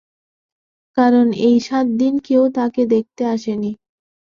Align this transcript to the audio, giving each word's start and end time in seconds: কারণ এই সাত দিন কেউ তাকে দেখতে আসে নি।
কারণ 0.97 1.27
এই 1.47 1.57
সাত 1.59 1.85
দিন 1.97 2.13
কেউ 2.19 2.43
তাকে 2.55 2.81
দেখতে 2.85 3.23
আসে 3.25 3.53
নি। 3.57 3.71